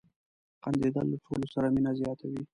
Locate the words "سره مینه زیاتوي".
1.53-2.41